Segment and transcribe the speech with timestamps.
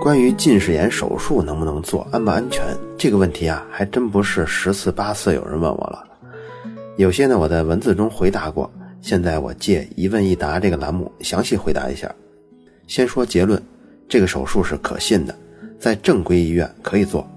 [0.00, 2.64] 关于近视眼手术能不能做、安不安全
[2.96, 6.04] 这个问题啊，还真不是十次八次有人问我了。
[6.96, 8.70] 有些呢，我在文字中回答过，
[9.00, 12.08] 现在我借一问一答这个栏目详细回答一下。
[12.86, 13.60] 先说结论，
[14.08, 15.34] 这个手术是可信的，
[15.78, 17.28] 在正规医院可以做。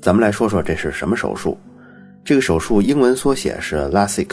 [0.00, 1.58] 咱们来说说这是什么手术。
[2.24, 4.30] 这个手术英文缩写是 LASIK，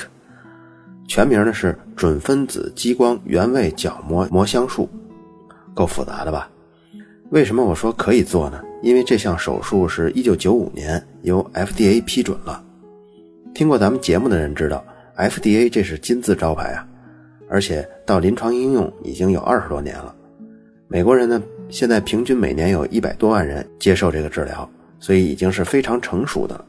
[1.09, 4.89] 全名呢是准分子激光原位角膜膜镶术，
[5.73, 6.49] 够复杂的吧？
[7.29, 8.63] 为什么我说可以做呢？
[8.81, 12.63] 因为这项手术是一九九五年由 FDA 批准了。
[13.53, 14.85] 听过咱们节目的人知道
[15.17, 16.87] ，FDA 这是金字招牌啊，
[17.49, 20.15] 而且到临床应用已经有二十多年了。
[20.87, 26.65] 美国人呢，现在平均每年有一百多万人接受这个治疗，所以已经是非常成熟的了。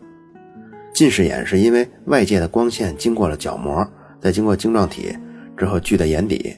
[0.93, 3.87] 近视眼是因为外界的光线经过了角膜，
[4.21, 5.16] 再经过晶状体
[5.57, 6.57] 之后聚在眼底，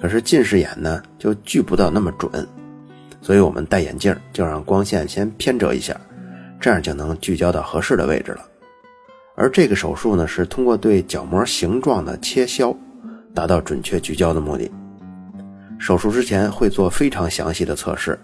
[0.00, 2.30] 可是近视眼呢就聚不到那么准，
[3.24, 5.98] 所以我们戴眼镜就让光线先偏折一下，
[6.60, 8.44] 这样就能聚焦到合适的位置了。
[9.34, 12.76] 而这个手术呢是通过对角膜形状的切削，
[13.34, 14.70] 达到准确聚焦的目的。
[15.78, 18.18] 手术之前会做非常详细的测试，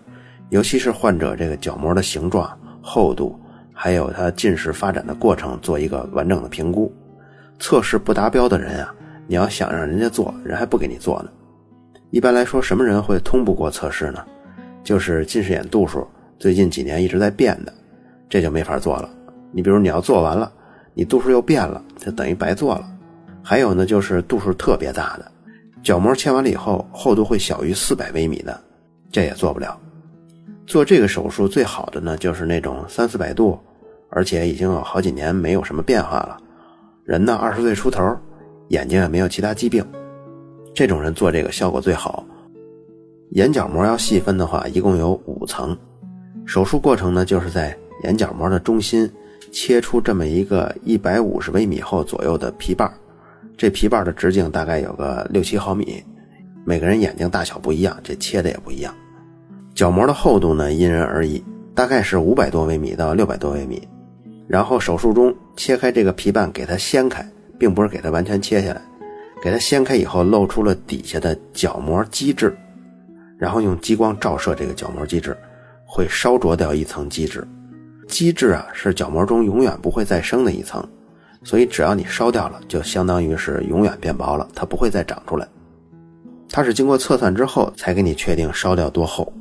[0.50, 3.34] 尤其是患者这个角膜的形状、厚度。
[3.72, 6.94] 还有他近视发展的过程，做一个完整的评估。
[7.58, 8.94] 测试不达标的人啊，
[9.26, 11.30] 你要想让人家做，人还不给你做呢。
[12.10, 14.22] 一般来说，什么人会通不过测试呢？
[14.82, 16.06] 就是近视眼度数
[16.38, 17.72] 最近几年一直在变的，
[18.28, 19.08] 这就没法做了。
[19.52, 20.52] 你比如你要做完了，
[20.94, 22.84] 你度数又变了，就等于白做了。
[23.42, 25.32] 还有呢，就是度数特别大的，
[25.82, 28.60] 角膜切完了以后，厚度会小于四百微米的，
[29.10, 29.78] 这也做不了。
[30.66, 33.58] 做这个手术最好的呢，就是那种三四百度。
[34.12, 36.36] 而且已经有好几年没有什么变化了，
[37.04, 38.02] 人呢二十岁出头，
[38.70, 39.86] 眼睛也没有其他疾病，
[40.74, 42.26] 这种人做这个效果最好。
[43.30, 45.76] 眼角膜要细分的话，一共有五层。
[46.44, 49.08] 手术过程呢，就是在眼角膜的中心
[49.52, 52.92] 切出这么一个一百五十微米厚左右的皮瓣
[53.56, 56.02] 这皮瓣的直径大概有个六七毫米，
[56.64, 58.92] 每个人眼睛大小不一样，这切的也不一样。
[59.74, 63.86] 角膜的厚度呢，因人而异，大概是五百多微米到六百多微米。
[64.48, 67.24] 然后手术中切开这个皮瓣，给它掀开，
[67.56, 68.82] 并不是给它完全切下来，
[69.40, 72.56] 给它掀开以后露出了底下的角膜基质，
[73.40, 75.36] 然后用激光照射这个角膜基质，
[75.86, 77.42] 会烧灼掉一层基质。
[78.06, 80.86] 基质啊是角膜中永远不会再生的一层，
[81.42, 85.48] 所以只要你烧掉了，就相当于是永远变薄了，它不会再长出来。
[86.50, 89.32] 它是经过测算之后才给你确定烧掉多厚。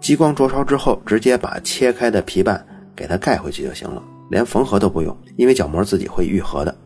[0.00, 2.64] 激光灼烧之后，直接把切开的皮瓣。
[2.92, 6.76] 给它盖回去就行了，连缝合都不用，因为角膜自己会愈合的。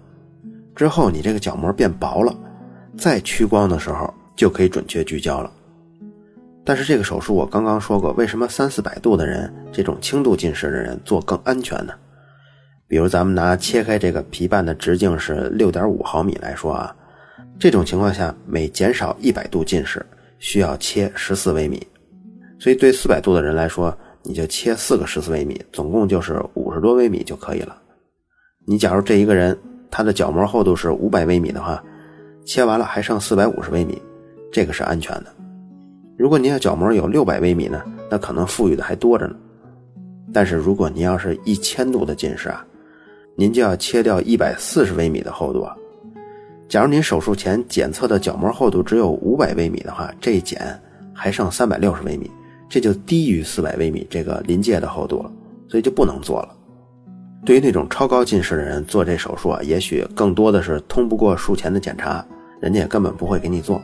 [0.76, 2.32] 之后你这个角膜变薄了，
[2.96, 5.50] 再屈光的时候就可以准确聚焦了。
[6.64, 11.92] 但是这个手术我刚刚说过，为什么三四百度的人，这种轻度近视的人做更安全呢？
[12.88, 16.94] 比如咱们拿切开这个皮瓣的直径是六点五毫米来说啊，
[17.58, 20.04] 这种情况下每减少一百度近视
[20.38, 21.86] 需要切十四微米，
[22.58, 23.96] 所以对四百度的人来说。
[24.26, 27.76] 你就切四个十四微米，总共就是五十多微米就可以了。
[28.66, 29.54] 你假如这一个人
[29.90, 31.84] 他的角膜厚度是五百微米的话，
[32.46, 34.00] 切完了还剩四百五十微米，
[34.50, 35.43] 这个是安全的。
[36.16, 39.34] 如果您要角膜有六百微米呢，那可能富裕的还多着呢。
[40.32, 42.64] 但是如果您要是一千度的近视啊，
[43.36, 45.74] 您就要切掉一百四十微米的厚度啊。
[46.68, 50.80] 假如您手术前检测的角膜厚度只有五百微米的话，这一减
[51.12, 52.30] 还剩三百六十微米。
[52.68, 55.30] 这就低于四百微米这个临界的厚度了，
[55.68, 56.48] 所以就不能做了。
[57.44, 62.24] 对于那种超高近视的人做这手术啊，也许更多的是通不过术前的检查，
[62.60, 63.80] 人家也根本不会给你做。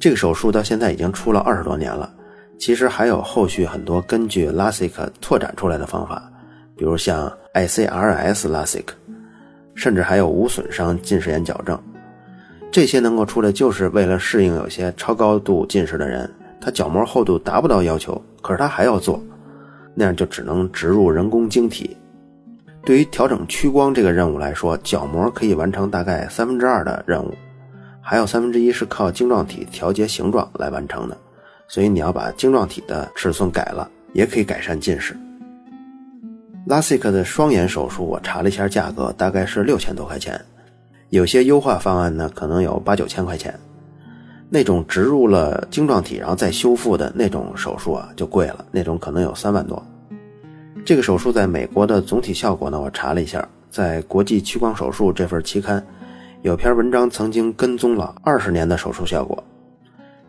[0.00, 2.10] 这个手术到现在已经出了二十多年了，
[2.58, 4.90] 其实还有后续很多根据 LASIK
[5.20, 6.22] 拓展出来的方法，
[6.74, 8.86] 比如像 ICRS LASIK，
[9.74, 11.78] 甚至还有无损伤近视眼矫正，
[12.70, 16.28] 这些能够出来就是为了适应有些超高度近视的人。
[16.62, 19.22] 他角膜厚度达不到要求，可是他还要做，
[19.94, 21.96] 那样就只能植入人工晶体。
[22.84, 27.34] 对于调整屈光这个任务来说，角膜可以完成大概三分之二的任务，
[28.00, 31.16] 还有三分之一是靠晶状体调节形状来完成的。
[31.68, 35.16] 所以你要把晶状体的尺寸改了，也可以改善近视。
[36.68, 40.40] LASIK 的双眼手术我查了一下价格，大概是六千多块钱，
[41.10, 43.58] 有些优化方案呢可能有八九千块钱。
[44.52, 49.80] 那种植入了晶状体然后再修复的那种手术啊，就贵了，那种可能有三万多。
[50.84, 55.84] 这个手术在美国的总体效果呢，我查了一下，在《国际屈光手术》这份期刊，
[56.42, 59.44] 有篇文章曾经跟踪了二十年的手术效果。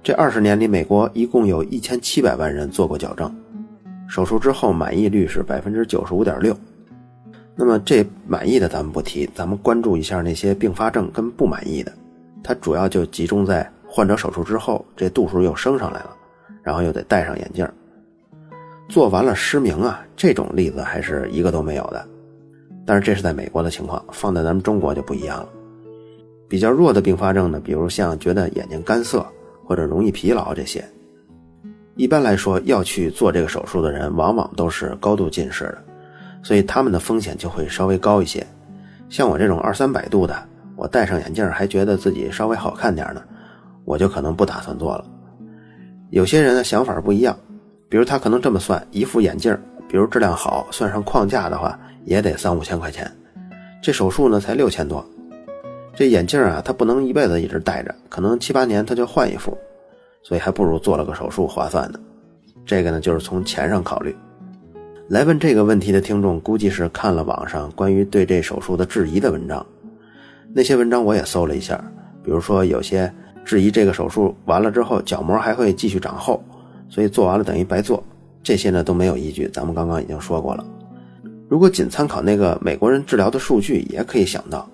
[0.03, 3.33] 这二十年里，美国一共有一千七百万人做过矫正，
[4.09, 6.53] 手术之后满意率是百分之九十五点六。
[7.55, 11.93] 那么这满意的咱们不提，咱们关注一下那些并发症跟不满意的，
[12.43, 16.09] 它主要就集中在患者手术之后这度数又升上来了，
[16.61, 17.65] 然后又得戴上眼镜，
[18.89, 22.05] 做完了失明啊，这种例子还是一个都没有的。
[22.85, 25.49] 但是这是在美国的情况，放在咱们中国就不一样了。
[26.51, 29.25] 比较弱的并发症呢，比如像觉得眼睛干涩
[29.63, 30.83] 或者容易疲劳这些，
[31.95, 35.77] 一般来说要去做这个手术的人，往往都是高度近视的，
[36.43, 38.45] 所以他们的风险就会稍微高一些。
[39.07, 40.35] 像我这种二三百度的，
[40.75, 43.23] 我戴上眼镜还觉得自己稍微好看点呢，
[43.85, 45.05] 我就可能不打算做了。
[46.09, 47.33] 有些人的想法不一样，
[47.87, 49.57] 比如他可能这么算：一副眼镜，
[49.87, 53.09] 比如质量好，算上框架的话，也得三五千块钱，
[53.81, 55.01] 这手术呢才六千多。
[55.93, 59.57] 这眼镜啊，他不能一辈子一直戴着，可能七八年他就换一副，
[60.23, 61.99] 所以还不如做了个手术划算呢。
[62.65, 64.15] 这个呢，就是从钱上考虑。
[65.09, 69.65] 来问这个问题的听众，估计是看了网上关于对这手术的质疑的文章。
[70.53, 71.77] 那些文章我也搜了一下，
[72.23, 73.11] 比如说有些
[73.43, 76.41] 质疑这个手术完了之后角膜还会继续长厚，
[76.87, 78.01] 所以做完了等于白做，
[78.41, 79.49] 这些呢都没有依据。
[79.49, 80.65] 咱们刚刚已经说过了。
[81.49, 84.69] 如果仅参考那个美国人治疗的数据，也可以想到。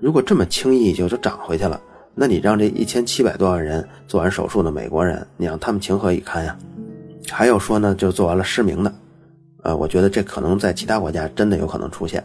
[0.00, 1.80] 如果这么轻易就就长回去了，
[2.14, 6.56] 那你让这一千七百多万人做完手术的美国人，你让他们情何以堪呀？
[7.30, 8.92] 还有说呢，就做完了失明的，
[9.62, 12.24] 呃，我觉得这可能在其他国家真的有可能出现，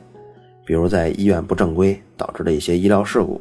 [0.65, 3.39] 比如在医院不正规导致的一些医疗事故。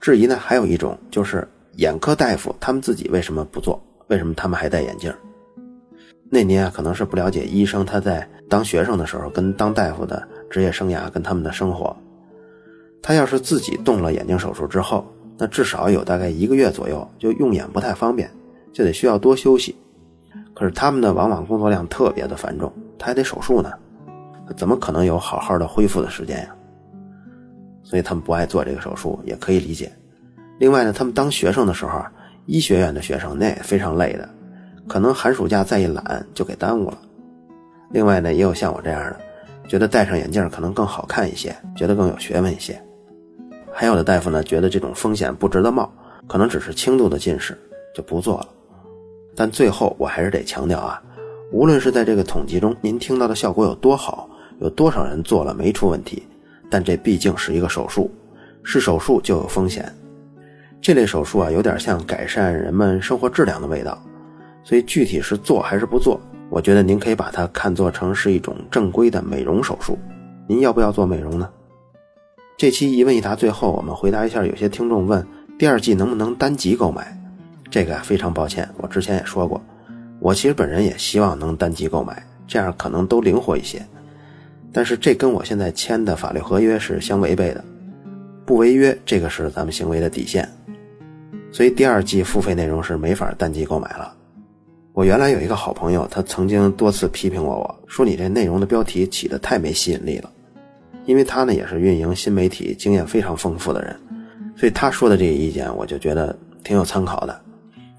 [0.00, 1.46] 质疑呢，还有一种就是
[1.76, 3.80] 眼科大夫他们自己为什么不做？
[4.08, 5.12] 为什么他们还戴眼镜？
[6.28, 11.96] 那您啊，可能是不了解医生他在当学生的时候跟当大夫的职业生涯跟他们的生活。
[13.02, 15.06] 他要是自己动了眼睛手术之后，
[15.36, 18.30] 那至少有大概一个月左右就用眼不太方便，
[18.72, 19.76] 就得需要多休息。
[20.54, 23.70] 可是他们呢，往往工作量特别的繁重，他还得手术呢，
[24.56, 26.54] 怎么可能有好好的恢复的时间呀？
[27.84, 29.90] 所以他们不爱做这个手术，也可以理解。
[30.58, 32.02] 另外呢，他们当学生的时候，
[32.46, 34.28] 医学院的学生那也非常累的，
[34.88, 36.98] 可能寒暑假再一懒就给耽误了。
[37.90, 39.16] 另外呢，也有像我这样的，
[39.68, 42.82] 觉得戴上眼镜可能更好看一些，觉得更有学问一些。
[43.80, 45.88] 还有的大夫呢，觉得这种风险不值得冒，
[46.26, 47.56] 可能只是轻度的近视，
[47.94, 48.48] 就不做了。
[49.36, 51.00] 但最后我还是得强调啊，
[51.52, 54.28] 无论是在这个统计中您听到的效果有多好，
[54.58, 56.24] 有多少人做了没出问题，
[56.68, 58.10] 但这毕竟是一个手术，
[58.64, 59.94] 是手术就有风险。
[60.80, 63.96] 这类手术啊，有点像改善人们生活质量的味道，
[64.64, 66.20] 所以具体是做还是不做，
[66.50, 69.96] 我觉得您可以把它看作成是一种正规的美容手术。
[70.48, 71.48] 您要不要做美容呢？
[72.58, 75.24] 这期一问一答，最后我们回答一下有些听众问
[75.56, 77.16] 第二季能不能单集购买？
[77.70, 79.62] 这个非常抱歉，我之前也说过，
[80.18, 83.80] 我其实本人也希望能单集购买，这样可能都灵活一些。
[84.72, 87.64] 但是这跟我现在签的法律合约是相违背的，
[88.44, 90.48] 不违约这个是咱们行为的底线，
[91.52, 94.12] 所以第二季付费内容是没法单集购买了。
[94.92, 100.28] 我原来有一个好朋友，他曾经多次批评过我说你这内容的标题起的太没吸引力了。
[101.08, 103.98] 因为他呢也是运营新媒体经验非常丰富的人，
[104.54, 107.40] 所以他说的这个意见我就觉得挺有参考的。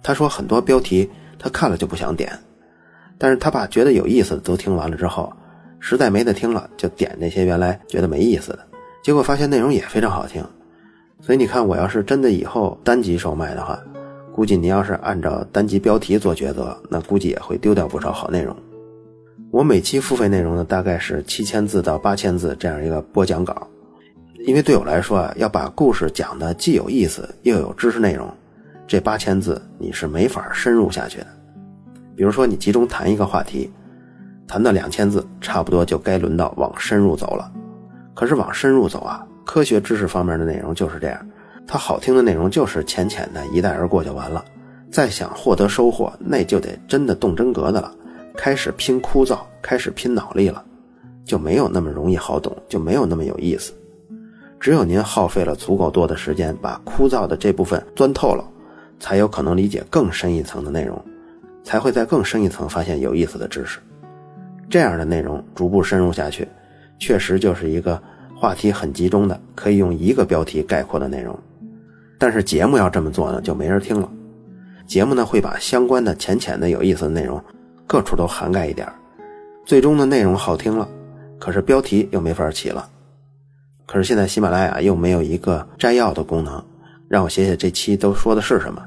[0.04, 1.10] 他说很多标题
[1.40, 2.32] 他看了就不想点，
[3.18, 5.34] 但是他把觉得有意思的都听完了之后，
[5.80, 8.60] 实在没得听了就点那些原来觉得没意思的，
[9.04, 10.46] 结果发现内容也非常好听。
[11.20, 13.80] 所以你看，我要是真的以后单集售卖的话，
[14.36, 18.56] 估计你要是按照单集标题做抉择，那估计也会丢掉不少好内容。
[19.52, 23.68] 我每期付费内容呢，大概是七千字到八千字这样一个播讲稿，
[24.46, 28.32] 因为对我来说啊，要把故事讲的既有意思又有知识内容，
[28.86, 31.28] 这八千字你是没法深入下去的。
[32.16, 33.72] 比如说你集中谈一个话题，
[34.48, 37.52] 谈到两千字，差不多就该轮到往深入走了。
[38.14, 41.28] 可是往深入走啊，科学知识方面的内容就是这样，
[41.66, 44.46] 它好听的内容就是浅浅的一带而过就完了，
[44.92, 47.92] 再想获得收获，那就得真的动真格的了。
[48.36, 50.64] 开始拼枯燥，开始拼脑力了，
[51.26, 53.74] 就没有那么容易好懂，就没有那么有意思。
[54.60, 58.44] 只有您耗费了足够多的时间，把枯燥的这部分钻透了，
[59.00, 61.02] 才有可能理解更深一层的内容，
[61.64, 63.80] 才会在更深一层发现有意思的知识。
[64.70, 66.48] 这样的内容逐步深入下去，
[67.00, 68.02] 确实就是一个
[68.36, 71.38] 话题很集中的，可以用一个标题概括的内容。
[72.18, 74.12] 但是节目要这么做呢，就没人听了。
[74.86, 77.42] 节目呢会把相关的浅浅的有意思的内容。
[77.90, 78.88] 各处都涵盖一点
[79.66, 80.88] 最终的内容好听了，
[81.40, 82.88] 可是标题又没法起了。
[83.88, 86.64] 可是现在喜马拉雅又没有一个摘要的功能，
[87.08, 88.80] 让我写写这期都说的是什么。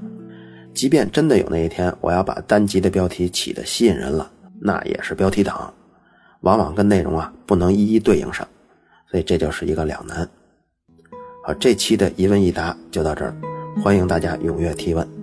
[0.73, 4.31] 即便真的有那一天，我要把单集的标题起的吸引人了，
[4.61, 5.75] 那也是标题党，
[6.43, 8.47] 往往跟内容啊不能一一对应上，
[9.11, 10.29] 所以这就是一个两难。
[11.45, 13.35] 好，这期的一问一答就到这儿，
[13.83, 15.22] 欢迎大家踊跃提问。